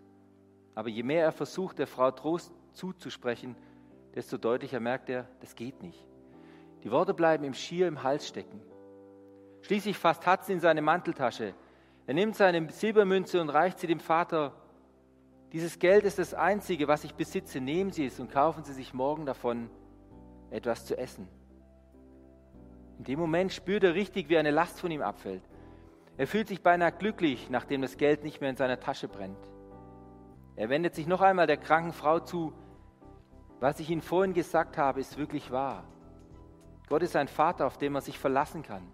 Aber 0.74 0.88
je 0.88 1.02
mehr 1.02 1.24
er 1.24 1.32
versucht, 1.32 1.78
der 1.78 1.86
Frau 1.86 2.10
Trost 2.10 2.52
zuzusprechen, 2.72 3.56
desto 4.14 4.38
deutlicher 4.38 4.80
merkt 4.80 5.08
er, 5.08 5.28
das 5.40 5.54
geht 5.54 5.82
nicht. 5.82 6.06
Die 6.84 6.90
Worte 6.90 7.14
bleiben 7.14 7.44
ihm 7.44 7.54
schier 7.54 7.88
im 7.88 8.02
Hals 8.02 8.28
stecken. 8.28 8.60
Schließlich 9.62 9.96
fasst 9.96 10.26
Hatz 10.26 10.48
in 10.48 10.60
seine 10.60 10.82
Manteltasche. 10.82 11.54
Er 12.06 12.14
nimmt 12.14 12.36
seine 12.36 12.70
Silbermünze 12.70 13.40
und 13.40 13.48
reicht 13.48 13.78
sie 13.78 13.86
dem 13.86 14.00
Vater. 14.00 14.52
Dieses 15.52 15.78
Geld 15.78 16.04
ist 16.04 16.18
das 16.18 16.34
Einzige, 16.34 16.86
was 16.86 17.04
ich 17.04 17.14
besitze. 17.14 17.60
Nehmen 17.60 17.90
Sie 17.90 18.04
es 18.04 18.20
und 18.20 18.30
kaufen 18.30 18.62
Sie 18.64 18.74
sich 18.74 18.92
morgen 18.92 19.24
davon 19.24 19.70
etwas 20.50 20.84
zu 20.84 20.98
essen. 20.98 21.26
In 22.98 23.04
dem 23.04 23.18
Moment 23.18 23.52
spürt 23.52 23.84
er 23.84 23.94
richtig, 23.94 24.28
wie 24.28 24.36
eine 24.36 24.50
Last 24.50 24.80
von 24.80 24.90
ihm 24.90 25.02
abfällt. 25.02 25.42
Er 26.16 26.26
fühlt 26.26 26.48
sich 26.48 26.62
beinahe 26.62 26.92
glücklich, 26.92 27.50
nachdem 27.50 27.82
das 27.82 27.96
Geld 27.96 28.22
nicht 28.22 28.40
mehr 28.40 28.50
in 28.50 28.56
seiner 28.56 28.78
Tasche 28.78 29.08
brennt. 29.08 29.38
Er 30.56 30.68
wendet 30.68 30.94
sich 30.94 31.06
noch 31.06 31.20
einmal 31.20 31.48
der 31.48 31.56
kranken 31.56 31.92
Frau 31.92 32.20
zu. 32.20 32.52
Was 33.58 33.80
ich 33.80 33.90
Ihnen 33.90 34.02
vorhin 34.02 34.34
gesagt 34.34 34.78
habe, 34.78 35.00
ist 35.00 35.18
wirklich 35.18 35.50
wahr. 35.50 35.84
Gott 36.88 37.02
ist 37.02 37.16
ein 37.16 37.28
Vater, 37.28 37.66
auf 37.66 37.78
den 37.78 37.92
man 37.92 38.02
sich 38.02 38.18
verlassen 38.18 38.62
kann. 38.62 38.86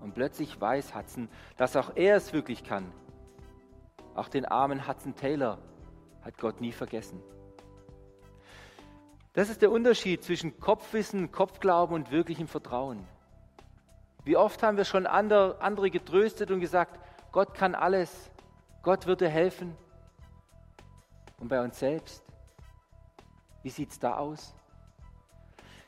Und 0.00 0.14
plötzlich 0.14 0.60
weiß 0.60 0.96
Hudson, 0.96 1.28
dass 1.56 1.76
auch 1.76 1.92
er 1.94 2.16
es 2.16 2.32
wirklich 2.32 2.64
kann. 2.64 2.92
Auch 4.14 4.28
den 4.28 4.44
armen 4.44 4.88
Hudson 4.88 5.14
Taylor 5.14 5.58
hat 6.22 6.38
Gott 6.38 6.60
nie 6.60 6.72
vergessen. 6.72 7.22
Das 9.32 9.48
ist 9.48 9.62
der 9.62 9.70
Unterschied 9.70 10.24
zwischen 10.24 10.58
Kopfwissen, 10.58 11.30
Kopfglauben 11.30 11.94
und 11.94 12.10
wirklichem 12.10 12.48
Vertrauen. 12.48 13.06
Wie 14.24 14.36
oft 14.36 14.62
haben 14.62 14.76
wir 14.76 14.84
schon 14.84 15.06
andere, 15.06 15.90
getröstet 15.90 16.50
und 16.50 16.60
gesagt, 16.60 16.98
Gott 17.32 17.54
kann 17.54 17.74
alles, 17.74 18.30
Gott 18.82 19.06
wird 19.06 19.20
dir 19.20 19.28
helfen. 19.28 19.76
Und 21.40 21.48
bei 21.48 21.60
uns 21.60 21.78
selbst, 21.78 22.22
wie 23.62 23.70
sieht 23.70 23.90
es 23.90 23.98
da 23.98 24.16
aus? 24.16 24.54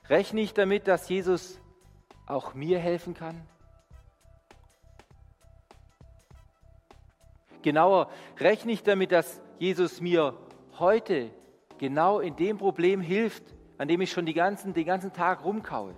Rechne 0.08 0.40
ich 0.40 0.52
damit, 0.52 0.88
dass 0.88 1.08
Jesus 1.08 1.60
auch 2.26 2.54
mir 2.54 2.78
helfen 2.78 3.14
kann? 3.14 3.46
Genauer, 7.62 8.10
rechne 8.38 8.72
ich 8.72 8.82
damit, 8.82 9.12
dass 9.12 9.40
Jesus 9.58 10.00
mir 10.00 10.36
heute 10.78 11.30
genau 11.78 12.18
in 12.18 12.36
dem 12.36 12.58
Problem 12.58 13.00
hilft, 13.00 13.42
an 13.78 13.88
dem 13.88 14.00
ich 14.00 14.10
schon 14.10 14.26
die 14.26 14.34
ganzen, 14.34 14.74
den 14.74 14.84
ganzen 14.84 15.12
Tag 15.12 15.44
rumkaue? 15.44 15.94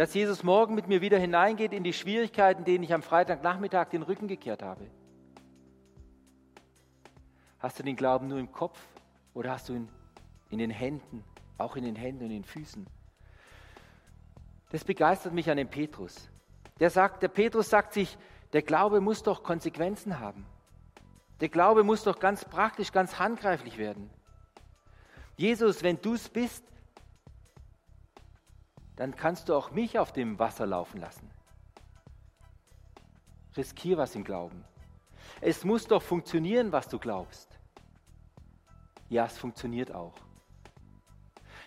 Dass 0.00 0.14
Jesus 0.14 0.42
morgen 0.42 0.74
mit 0.74 0.88
mir 0.88 1.02
wieder 1.02 1.18
hineingeht 1.18 1.74
in 1.74 1.84
die 1.84 1.92
Schwierigkeiten, 1.92 2.64
denen 2.64 2.82
ich 2.82 2.94
am 2.94 3.02
Freitagnachmittag 3.02 3.90
den 3.90 4.00
Rücken 4.00 4.28
gekehrt 4.28 4.62
habe? 4.62 4.86
Hast 7.58 7.78
du 7.78 7.82
den 7.82 7.96
Glauben 7.96 8.26
nur 8.26 8.38
im 8.38 8.50
Kopf 8.50 8.80
oder 9.34 9.50
hast 9.50 9.68
du 9.68 9.74
ihn 9.74 9.90
in 10.48 10.58
den 10.58 10.70
Händen, 10.70 11.22
auch 11.58 11.76
in 11.76 11.84
den 11.84 11.96
Händen 11.96 12.24
und 12.24 12.30
in 12.30 12.38
den 12.38 12.44
Füßen? 12.44 12.86
Das 14.70 14.84
begeistert 14.84 15.34
mich 15.34 15.50
an 15.50 15.58
dem 15.58 15.68
Petrus. 15.68 16.30
Der 16.78 16.88
sagt, 16.88 17.22
der 17.22 17.28
Petrus 17.28 17.68
sagt 17.68 17.92
sich, 17.92 18.16
der 18.54 18.62
Glaube 18.62 19.02
muss 19.02 19.22
doch 19.22 19.42
Konsequenzen 19.42 20.18
haben. 20.18 20.46
Der 21.42 21.50
Glaube 21.50 21.84
muss 21.84 22.04
doch 22.04 22.18
ganz 22.18 22.46
praktisch, 22.46 22.90
ganz 22.90 23.18
handgreiflich 23.18 23.76
werden. 23.76 24.08
Jesus, 25.36 25.82
wenn 25.82 26.00
du 26.00 26.14
es 26.14 26.30
bist, 26.30 26.64
dann 29.00 29.16
kannst 29.16 29.48
du 29.48 29.54
auch 29.54 29.70
mich 29.70 29.98
auf 29.98 30.12
dem 30.12 30.38
Wasser 30.38 30.66
laufen 30.66 31.00
lassen. 31.00 31.30
Riskier 33.56 33.96
was 33.96 34.14
im 34.14 34.24
Glauben. 34.24 34.62
Es 35.40 35.64
muss 35.64 35.86
doch 35.86 36.02
funktionieren, 36.02 36.70
was 36.70 36.86
du 36.86 36.98
glaubst. 36.98 37.58
Ja, 39.08 39.24
es 39.24 39.38
funktioniert 39.38 39.94
auch. 39.94 40.12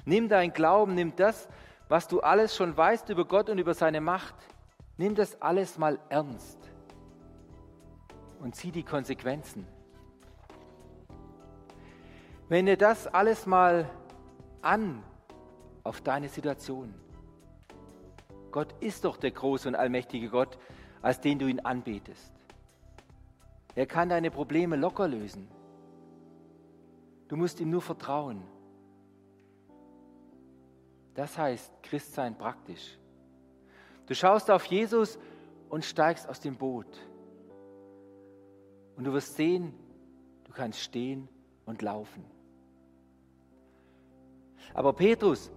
Nimm 0.06 0.30
dein 0.30 0.54
Glauben, 0.54 0.94
nimm 0.94 1.16
das, 1.16 1.50
was 1.90 2.08
du 2.08 2.22
alles 2.22 2.56
schon 2.56 2.78
weißt 2.78 3.10
über 3.10 3.26
Gott 3.26 3.50
und 3.50 3.58
über 3.58 3.74
seine 3.74 4.00
Macht. 4.00 4.36
Nimm 4.98 5.16
das 5.16 5.42
alles 5.42 5.80
mal 5.80 5.98
ernst 6.10 6.60
und 8.42 8.56
zieh 8.56 8.72
die 8.72 8.84
Konsequenzen. 8.84 9.68
Wende 12.48 12.78
das 12.78 13.08
alles 13.08 13.48
mal 13.48 13.90
an 14.62 15.04
auf 15.84 16.00
deine 16.02 16.30
Situation. 16.30 16.94
Gott 18.54 18.72
ist 18.82 19.04
doch 19.04 19.18
der 19.18 19.32
große 19.32 19.68
und 19.68 19.74
allmächtige 19.74 20.30
Gott, 20.30 20.60
als 21.02 21.20
den 21.20 21.40
du 21.40 21.48
ihn 21.48 21.60
anbetest. 21.62 22.32
Er 23.74 23.88
kann 23.88 24.10
deine 24.10 24.30
Probleme 24.30 24.76
locker 24.76 25.08
lösen. 25.08 25.48
Du 27.28 27.36
musst 27.36 27.60
ihm 27.60 27.72
nur 27.72 27.82
vertrauen. 27.82 28.44
Das 31.16 31.36
heißt 31.36 31.82
Christsein 31.82 32.38
praktisch. 32.38 33.00
Du 34.06 34.14
schaust 34.14 34.52
auf 34.52 34.66
Jesus 34.66 35.18
und 35.70 35.84
steigst 35.84 36.30
aus 36.30 36.40
dem 36.40 36.56
Boot. 36.56 37.00
Und 38.96 39.06
du 39.06 39.14
wirst 39.14 39.36
sehen, 39.36 39.74
du 40.44 40.52
kannst 40.52 40.80
stehen 40.80 41.28
und 41.66 41.82
laufen. 41.82 42.24
Aber 44.76 44.94
Petrus, 44.94 45.52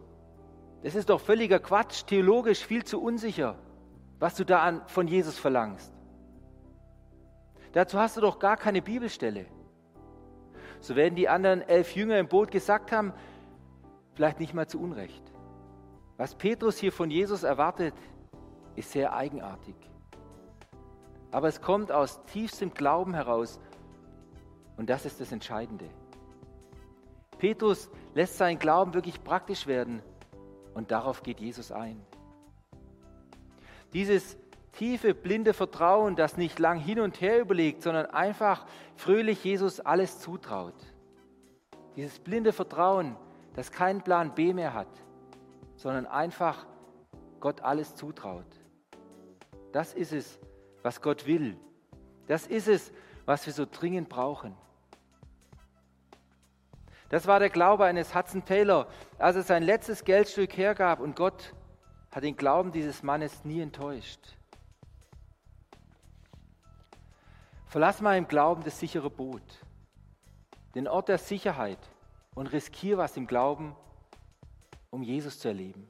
das 0.83 0.95
ist 0.95 1.09
doch 1.11 1.21
völliger 1.21 1.59
Quatsch, 1.59 2.04
theologisch 2.06 2.64
viel 2.64 2.85
zu 2.85 3.00
unsicher, 3.00 3.56
was 4.18 4.35
du 4.35 4.45
da 4.45 4.61
an, 4.61 4.83
von 4.87 5.09
Jesus 5.09 5.38
verlangst. 5.38 5.92
Dazu 7.73 7.99
hast 7.99 8.16
du 8.16 8.21
doch 8.21 8.38
gar 8.38 8.56
keine 8.56 8.83
Bibelstelle. 8.83 9.47
So 10.80 10.97
werden 10.97 11.14
die 11.14 11.28
anderen 11.28 11.62
elf 11.62 11.95
Jünger 11.95 12.18
im 12.18 12.28
Boot 12.28 12.50
gesagt 12.50 12.92
haben, 12.92 13.12
vielleicht 14.14 14.40
nicht 14.40 14.54
mal 14.54 14.66
zu 14.66 14.80
Unrecht. 14.80 15.23
Was 16.16 16.35
Petrus 16.35 16.78
hier 16.78 16.92
von 16.92 17.11
Jesus 17.11 17.42
erwartet, 17.42 17.95
ist 18.76 18.92
sehr 18.92 19.14
eigenartig. 19.14 19.75
Aber 21.30 21.49
es 21.49 21.61
kommt 21.61 21.92
aus 21.92 22.25
tiefstem 22.26 22.73
Glauben 22.73 23.14
heraus 23.14 23.61
und 24.76 24.88
das 24.88 25.04
ist 25.04 25.21
das 25.21 25.33
Entscheidende. 25.33 25.88
Petrus 27.38 27.90
lässt 28.14 28.38
seinen 28.38 28.59
Glauben 28.59 28.95
wirklich 28.95 29.23
praktisch 29.23 29.66
werden 29.66 30.02
und 30.76 30.90
darauf 30.90 31.23
geht 31.23 31.40
Jesus 31.40 31.73
ein. 31.73 32.04
Dieses 33.95 34.37
tiefe, 34.73 35.14
blinde 35.14 35.54
Vertrauen, 35.54 36.16
das 36.16 36.37
nicht 36.37 36.59
lang 36.59 36.78
hin 36.78 37.00
und 37.00 37.23
her 37.23 37.40
überlegt, 37.40 37.83
sondern 37.83 38.04
einfach 38.04 38.66
fröhlich 38.95 39.42
Jesus 39.42 39.80
alles 39.80 40.21
zutraut. 40.21 40.75
Dieses 41.97 42.18
blinde 42.18 42.52
Vertrauen, 42.52 43.16
das 43.54 43.73
keinen 43.73 44.02
Plan 44.02 44.35
B 44.35 44.52
mehr 44.52 44.75
hat, 44.75 44.90
sondern 45.76 46.06
einfach 46.06 46.66
Gott 47.40 47.62
alles 47.62 47.97
zutraut. 47.97 48.45
Das 49.73 49.95
ist 49.95 50.12
es, 50.12 50.38
was 50.83 51.00
Gott 51.00 51.26
will. 51.26 51.56
Das 52.26 52.47
ist 52.47 52.68
es, 52.68 52.92
was 53.25 53.47
wir 53.47 53.54
so 53.54 53.64
dringend 53.64 54.11
brauchen. 54.11 54.54
Das 57.08 57.26
war 57.26 57.38
der 57.38 57.50
Glaube 57.50 57.84
eines 57.84 58.14
Hudson 58.14 58.44
Taylor, 58.44 58.88
als 59.18 59.36
er 59.36 59.42
sein 59.42 59.62
letztes 59.62 60.04
Geldstück 60.04 60.56
hergab 60.56 61.00
und 61.00 61.14
Gott 61.14 61.54
hat 62.10 62.25
den 62.25 62.36
Glauben 62.36 62.72
dieses 62.72 63.02
Mannes 63.02 63.44
nie 63.44 63.60
enttäuscht. 63.60 64.36
Verlass 67.66 68.00
mal 68.00 68.16
im 68.16 68.26
Glauben 68.26 68.64
das 68.64 68.80
sichere 68.80 69.10
Boot, 69.10 69.42
den 70.75 70.88
Ort 70.88 71.08
der 71.08 71.18
Sicherheit 71.18 71.78
und 72.34 72.52
riskier 72.52 72.96
was 72.98 73.16
im 73.16 73.26
Glauben, 73.26 73.76
um 74.90 75.02
Jesus 75.02 75.38
zu 75.38 75.48
erleben. 75.48 75.88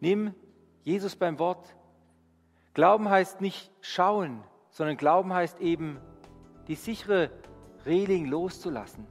Nimm 0.00 0.34
Jesus 0.82 1.16
beim 1.16 1.38
Wort. 1.38 1.74
Glauben 2.74 3.08
heißt 3.08 3.40
nicht 3.40 3.72
schauen, 3.80 4.44
sondern 4.70 4.96
Glauben 4.96 5.32
heißt 5.32 5.60
eben, 5.60 5.98
die 6.68 6.74
sichere 6.74 7.30
Reling 7.86 8.26
loszulassen 8.26 9.06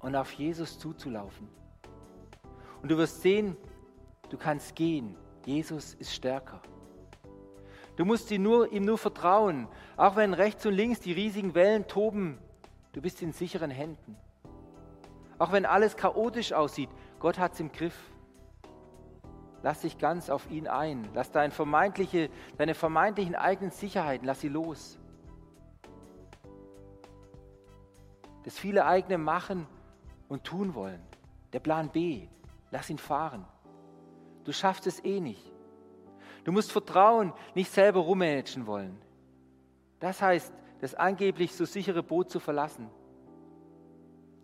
und 0.00 0.16
auf 0.16 0.32
Jesus 0.32 0.78
zuzulaufen. 0.78 1.48
Und 2.82 2.90
du 2.90 2.98
wirst 2.98 3.22
sehen, 3.22 3.56
du 4.28 4.36
kannst 4.36 4.74
gehen. 4.74 5.16
Jesus 5.44 5.94
ist 5.94 6.12
stärker. 6.12 6.60
Du 7.96 8.04
musst 8.04 8.30
ihm 8.30 8.42
nur, 8.42 8.70
ihm 8.72 8.84
nur 8.84 8.98
vertrauen, 8.98 9.68
auch 9.96 10.16
wenn 10.16 10.34
rechts 10.34 10.66
und 10.66 10.74
links 10.74 11.00
die 11.00 11.12
riesigen 11.12 11.54
Wellen 11.54 11.86
toben. 11.86 12.38
Du 12.92 13.00
bist 13.00 13.22
in 13.22 13.32
sicheren 13.32 13.70
Händen. 13.70 14.16
Auch 15.38 15.52
wenn 15.52 15.66
alles 15.66 15.96
chaotisch 15.96 16.52
aussieht, 16.52 16.90
Gott 17.20 17.38
hat 17.38 17.54
es 17.54 17.60
im 17.60 17.72
Griff. 17.72 17.96
Lass 19.62 19.80
dich 19.80 19.98
ganz 19.98 20.30
auf 20.30 20.50
ihn 20.50 20.68
ein. 20.68 21.08
Lass 21.14 21.30
deine, 21.30 21.52
vermeintliche, 21.52 22.30
deine 22.58 22.74
vermeintlichen 22.74 23.34
eigenen 23.34 23.70
Sicherheiten, 23.70 24.26
lass 24.26 24.40
sie 24.40 24.48
los. 24.48 24.98
Das 28.46 28.56
viele 28.56 28.86
eigene 28.86 29.18
machen 29.18 29.66
und 30.28 30.44
tun 30.44 30.76
wollen. 30.76 31.02
Der 31.52 31.58
Plan 31.58 31.88
B, 31.90 32.28
lass 32.70 32.88
ihn 32.88 32.96
fahren. 32.96 33.44
Du 34.44 34.52
schaffst 34.52 34.86
es 34.86 35.04
eh 35.04 35.18
nicht. 35.18 35.52
Du 36.44 36.52
musst 36.52 36.70
vertrauen, 36.70 37.32
nicht 37.56 37.72
selber 37.72 37.98
rummanagen 37.98 38.68
wollen. 38.68 39.02
Das 39.98 40.22
heißt, 40.22 40.54
das 40.80 40.94
angeblich 40.94 41.56
so 41.56 41.64
sichere 41.64 42.04
Boot 42.04 42.30
zu 42.30 42.38
verlassen. 42.38 42.88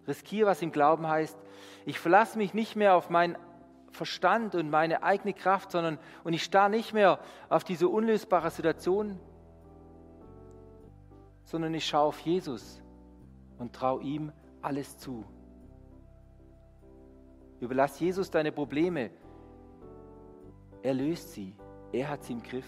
Riskier, 0.09 0.47
was 0.47 0.63
im 0.63 0.73
Glauben 0.73 1.07
heißt, 1.07 1.39
ich 1.87 2.01
verlasse 2.01 2.39
mich 2.39 2.55
nicht 2.55 2.75
mehr 2.75 2.97
auf 2.97 3.09
meinen 3.09 3.39
Verstand 3.93 4.57
und 4.57 4.69
meine 4.69 5.05
eigene 5.05 5.33
Kraft, 5.33 5.71
sondern 5.71 6.01
und 6.25 6.33
ich 6.33 6.43
starre 6.43 6.71
nicht 6.71 6.93
mehr 6.93 7.21
auf 7.49 7.63
diese 7.63 7.87
unlösbare 7.87 8.51
Situation, 8.51 9.21
sondern 11.45 11.73
ich 11.73 11.87
schaue 11.87 12.09
auf 12.09 12.19
Jesus 12.19 12.83
und 13.63 13.73
traue 13.73 14.03
ihm 14.03 14.33
alles 14.61 14.99
zu. 14.99 15.25
Überlass 17.61 18.01
Jesus 18.01 18.29
deine 18.29 18.51
Probleme. 18.51 19.11
Er 20.83 20.95
löst 20.95 21.33
sie. 21.33 21.55
Er 21.93 22.09
hat 22.09 22.25
sie 22.25 22.33
im 22.33 22.43
Griff. 22.43 22.67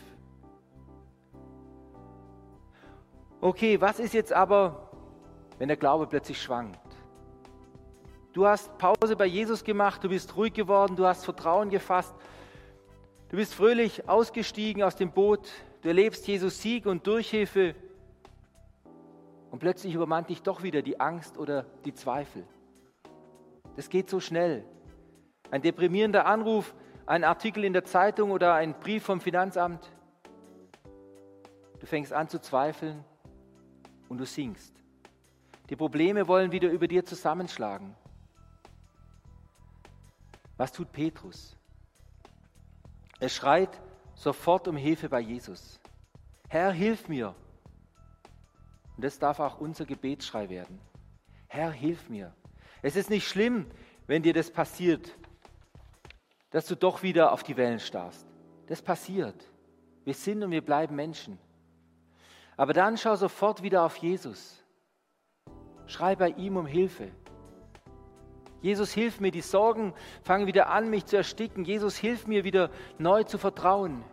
Okay, 3.40 3.80
was 3.80 3.98
ist 3.98 4.14
jetzt 4.14 4.32
aber, 4.32 4.88
wenn 5.58 5.66
der 5.66 5.76
Glaube 5.76 6.06
plötzlich 6.06 6.40
schwankt? 6.40 6.78
Du 8.32 8.46
hast 8.46 8.78
Pause 8.78 9.16
bei 9.16 9.26
Jesus 9.26 9.64
gemacht, 9.64 10.02
du 10.04 10.08
bist 10.08 10.36
ruhig 10.36 10.52
geworden, 10.52 10.94
du 10.96 11.06
hast 11.06 11.24
Vertrauen 11.24 11.70
gefasst, 11.70 12.14
du 13.30 13.36
bist 13.36 13.52
fröhlich 13.54 14.08
ausgestiegen 14.08 14.82
aus 14.82 14.94
dem 14.94 15.10
Boot, 15.10 15.48
du 15.82 15.88
erlebst 15.88 16.26
Jesus 16.26 16.62
Sieg 16.62 16.86
und 16.86 17.06
Durchhilfe 17.06 17.74
und 19.54 19.60
plötzlich 19.60 19.94
übermannt 19.94 20.30
dich 20.30 20.42
doch 20.42 20.64
wieder 20.64 20.82
die 20.82 20.98
Angst 20.98 21.38
oder 21.38 21.62
die 21.84 21.94
Zweifel. 21.94 22.44
Das 23.76 23.88
geht 23.88 24.10
so 24.10 24.18
schnell. 24.18 24.64
Ein 25.48 25.62
deprimierender 25.62 26.26
Anruf, 26.26 26.74
ein 27.06 27.22
Artikel 27.22 27.62
in 27.62 27.72
der 27.72 27.84
Zeitung 27.84 28.32
oder 28.32 28.54
ein 28.54 28.74
Brief 28.80 29.04
vom 29.04 29.20
Finanzamt. 29.20 29.92
Du 31.78 31.86
fängst 31.86 32.12
an 32.12 32.28
zu 32.28 32.40
zweifeln 32.40 33.04
und 34.08 34.18
du 34.18 34.26
sinkst. 34.26 34.74
Die 35.70 35.76
Probleme 35.76 36.26
wollen 36.26 36.50
wieder 36.50 36.68
über 36.72 36.88
dir 36.88 37.04
zusammenschlagen. 37.04 37.94
Was 40.56 40.72
tut 40.72 40.90
Petrus? 40.90 41.56
Er 43.20 43.28
schreit 43.28 43.80
sofort 44.16 44.66
um 44.66 44.76
Hilfe 44.76 45.08
bei 45.08 45.20
Jesus. 45.20 45.78
Herr, 46.48 46.72
hilf 46.72 47.06
mir. 47.06 47.36
Und 48.96 49.04
das 49.04 49.18
darf 49.18 49.40
auch 49.40 49.60
unser 49.60 49.84
Gebetsschrei 49.84 50.48
werden. 50.48 50.78
Herr, 51.48 51.70
hilf 51.70 52.08
mir. 52.08 52.34
Es 52.82 52.96
ist 52.96 53.10
nicht 53.10 53.26
schlimm, 53.26 53.66
wenn 54.06 54.22
dir 54.22 54.32
das 54.32 54.50
passiert, 54.50 55.16
dass 56.50 56.66
du 56.66 56.76
doch 56.76 57.02
wieder 57.02 57.32
auf 57.32 57.42
die 57.42 57.56
Wellen 57.56 57.80
starrst. 57.80 58.26
Das 58.66 58.82
passiert. 58.82 59.50
Wir 60.04 60.14
sind 60.14 60.42
und 60.42 60.50
wir 60.50 60.64
bleiben 60.64 60.94
Menschen. 60.94 61.38
Aber 62.56 62.72
dann 62.72 62.96
schau 62.96 63.16
sofort 63.16 63.62
wieder 63.62 63.84
auf 63.84 63.96
Jesus. 63.96 64.62
Schrei 65.86 66.14
bei 66.14 66.28
ihm 66.30 66.56
um 66.56 66.66
Hilfe. 66.66 67.10
Jesus, 68.60 68.92
hilf 68.92 69.20
mir, 69.20 69.30
die 69.30 69.42
Sorgen 69.42 69.92
fangen 70.22 70.46
wieder 70.46 70.70
an, 70.70 70.88
mich 70.88 71.04
zu 71.06 71.16
ersticken. 71.16 71.64
Jesus, 71.64 71.96
hilf 71.96 72.26
mir 72.26 72.44
wieder 72.44 72.70
neu 72.98 73.24
zu 73.24 73.36
vertrauen. 73.36 74.04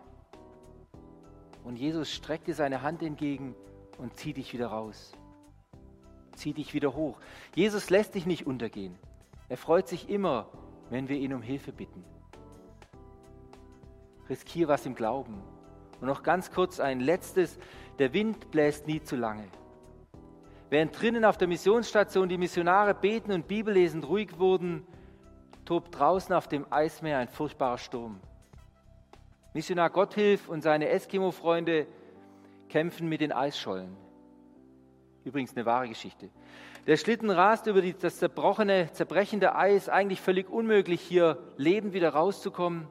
Und 1.64 1.78
Jesus 1.78 2.12
streckt 2.12 2.48
dir 2.48 2.56
seine 2.56 2.82
Hand 2.82 3.04
entgegen 3.04 3.56
und 4.02 4.18
zieht 4.18 4.38
dich 4.38 4.52
wieder 4.54 4.68
raus. 4.68 5.14
Zieh 6.36 6.54
dich 6.54 6.74
wieder 6.74 6.94
hoch. 6.94 7.18
Jesus 7.56 7.90
lässt 7.90 8.16
dich 8.16 8.26
nicht 8.26 8.46
untergehen. 8.46 8.98
Er 9.48 9.58
freut 9.58 9.88
sich 9.88 10.10
immer, 10.10 10.50
wenn 10.90 11.08
wir 11.08 11.18
ihn 11.18 11.34
um 11.34 11.42
Hilfe 11.42 11.72
bitten 11.72 12.04
riskiere 14.32 14.70
was 14.70 14.86
im 14.86 14.96
Glauben. 14.96 15.44
Und 16.00 16.08
noch 16.08 16.24
ganz 16.24 16.50
kurz 16.50 16.80
ein 16.80 17.00
letztes, 17.00 17.60
der 18.00 18.14
Wind 18.14 18.50
bläst 18.50 18.88
nie 18.88 19.02
zu 19.04 19.16
lange. 19.16 19.48
Während 20.72 21.00
drinnen 21.00 21.26
auf 21.26 21.38
der 21.38 21.50
Missionsstation 21.50 22.30
die 22.30 22.38
Missionare 22.38 22.96
beten 22.96 23.34
und 23.34 23.48
Bibellesend 23.48 24.08
ruhig 24.08 24.40
wurden, 24.40 24.88
tobt 25.66 26.00
draußen 26.00 26.34
auf 26.34 26.48
dem 26.48 26.66
Eismeer 26.72 27.20
ein 27.20 27.28
furchtbarer 27.28 27.78
Sturm. 27.78 28.20
Missionar 29.54 29.90
Gotthilf 29.90 30.48
und 30.48 30.62
seine 30.62 30.88
Eskimo-Freunde 30.88 31.86
kämpfen 32.72 33.10
mit 33.10 33.20
den 33.22 33.34
Eisschollen. 33.34 33.96
Übrigens 35.26 35.56
eine 35.56 35.66
wahre 35.66 35.90
Geschichte. 35.90 36.30
Der 36.88 36.98
Schlitten 36.98 37.30
rast 37.30 37.68
über 37.68 37.82
die, 37.82 37.94
das 37.94 38.18
zerbrochene, 38.18 38.92
zerbrechende 38.94 39.56
Eis, 39.56 39.90
eigentlich 39.90 40.22
völlig 40.22 40.50
unmöglich, 40.50 41.02
hier 41.02 41.38
lebend 41.58 41.94
wieder 41.94 42.10
rauszukommen. 42.10 42.88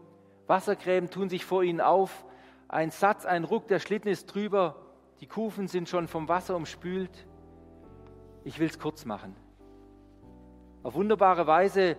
Wassergräben 0.47 1.11
tun 1.11 1.29
sich 1.29 1.45
vor 1.45 1.65
ihnen 1.65 1.81
auf. 1.81 2.25
Ein 2.69 2.91
Satz, 2.91 3.25
ein 3.25 3.45
Ruck, 3.45 3.67
der 3.69 3.81
Schlitten 3.81 4.09
ist 4.09 4.27
drüber. 4.27 4.77
Die 5.21 5.27
Kufen 5.27 5.67
sind 5.67 5.89
schon 5.89 6.07
vom 6.07 6.29
Wasser 6.29 6.55
umspült. 6.55 7.27
Ich 8.45 8.59
will 8.61 8.69
es 8.69 8.79
kurz 8.79 9.05
machen. 9.05 9.35
Auf 10.83 10.95
wunderbare 10.95 11.47
Weise 11.47 11.97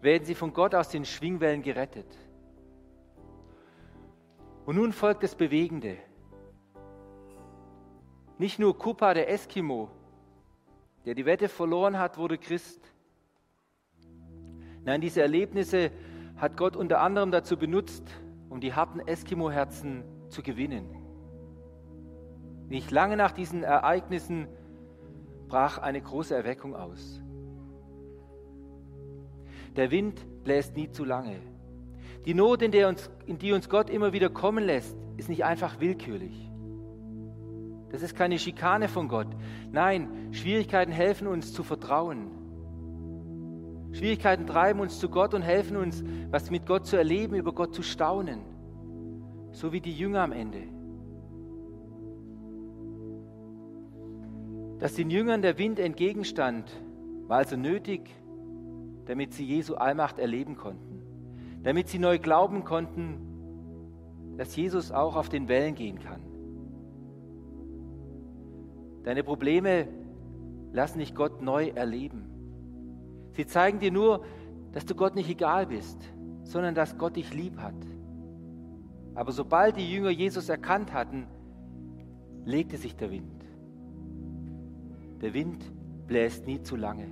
werden 0.00 0.24
sie 0.24 0.34
von 0.34 0.52
Gott 0.52 0.74
aus 0.74 0.88
den 0.88 1.04
Schwingwellen 1.04 1.62
gerettet. 1.62 2.06
Und 4.64 4.76
nun 4.76 4.92
folgt 4.92 5.24
das 5.24 5.34
Bewegende. 5.34 5.98
Nicht 8.38 8.58
nur 8.58 8.76
Kupa, 8.76 9.14
der 9.14 9.30
Eskimo, 9.30 9.90
der 11.04 11.14
die 11.14 11.24
Wette 11.24 11.48
verloren 11.48 11.98
hat, 11.98 12.18
wurde 12.18 12.38
Christ. 12.38 12.80
Nein, 14.84 15.00
diese 15.00 15.22
Erlebnisse 15.22 15.90
hat 16.36 16.56
Gott 16.56 16.76
unter 16.76 17.00
anderem 17.00 17.30
dazu 17.30 17.56
benutzt, 17.56 18.04
um 18.48 18.60
die 18.60 18.74
harten 18.74 19.00
Eskimo-Herzen 19.00 20.04
zu 20.28 20.42
gewinnen. 20.42 20.96
Nicht 22.68 22.90
lange 22.90 23.16
nach 23.16 23.32
diesen 23.32 23.62
Ereignissen 23.62 24.48
brach 25.48 25.78
eine 25.78 26.00
große 26.00 26.34
Erweckung 26.34 26.74
aus. 26.74 27.22
Der 29.76 29.90
Wind 29.90 30.24
bläst 30.44 30.76
nie 30.76 30.90
zu 30.90 31.04
lange. 31.04 31.40
Die 32.24 32.34
Not, 32.34 32.62
in, 32.62 32.84
uns, 32.84 33.10
in 33.26 33.38
die 33.38 33.52
uns 33.52 33.68
Gott 33.68 33.90
immer 33.90 34.12
wieder 34.12 34.30
kommen 34.30 34.64
lässt, 34.64 34.96
ist 35.16 35.28
nicht 35.28 35.44
einfach 35.44 35.78
willkürlich. 35.78 36.50
Das 37.94 38.02
ist 38.02 38.16
keine 38.16 38.40
Schikane 38.40 38.88
von 38.88 39.06
Gott. 39.06 39.28
Nein, 39.70 40.32
Schwierigkeiten 40.32 40.90
helfen 40.90 41.28
uns 41.28 41.52
zu 41.52 41.62
vertrauen. 41.62 42.28
Schwierigkeiten 43.92 44.48
treiben 44.48 44.80
uns 44.80 44.98
zu 44.98 45.08
Gott 45.08 45.32
und 45.32 45.42
helfen 45.42 45.76
uns, 45.76 46.02
was 46.28 46.50
mit 46.50 46.66
Gott 46.66 46.88
zu 46.88 46.96
erleben, 46.96 47.36
über 47.36 47.52
Gott 47.52 47.72
zu 47.72 47.84
staunen. 47.84 48.40
So 49.52 49.72
wie 49.72 49.80
die 49.80 49.92
Jünger 49.92 50.22
am 50.22 50.32
Ende. 50.32 50.64
Dass 54.80 54.94
den 54.94 55.08
Jüngern 55.08 55.40
der 55.40 55.56
Wind 55.56 55.78
entgegenstand, 55.78 56.68
war 57.28 57.36
also 57.36 57.56
nötig, 57.56 58.10
damit 59.06 59.34
sie 59.34 59.44
Jesu 59.44 59.76
Allmacht 59.76 60.18
erleben 60.18 60.56
konnten. 60.56 61.00
Damit 61.62 61.86
sie 61.86 62.00
neu 62.00 62.18
glauben 62.18 62.64
konnten, 62.64 64.34
dass 64.36 64.56
Jesus 64.56 64.90
auch 64.90 65.14
auf 65.14 65.28
den 65.28 65.46
Wellen 65.46 65.76
gehen 65.76 66.00
kann. 66.00 66.33
Deine 69.04 69.22
Probleme 69.22 69.86
lassen 70.72 70.98
dich 70.98 71.14
Gott 71.14 71.40
neu 71.42 71.68
erleben. 71.68 72.24
Sie 73.32 73.46
zeigen 73.46 73.78
dir 73.78 73.92
nur, 73.92 74.24
dass 74.72 74.86
du 74.86 74.94
Gott 74.94 75.14
nicht 75.14 75.30
egal 75.30 75.66
bist, 75.66 75.98
sondern 76.42 76.74
dass 76.74 76.98
Gott 76.98 77.16
dich 77.16 77.32
lieb 77.32 77.58
hat. 77.58 77.74
Aber 79.14 79.30
sobald 79.32 79.76
die 79.76 79.90
Jünger 79.90 80.10
Jesus 80.10 80.48
erkannt 80.48 80.92
hatten, 80.92 81.26
legte 82.44 82.76
sich 82.76 82.96
der 82.96 83.10
Wind. 83.10 83.44
Der 85.20 85.32
Wind 85.32 85.70
bläst 86.06 86.46
nie 86.46 86.60
zu 86.60 86.76
lange. 86.76 87.06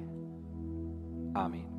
Amen. 1.34 1.71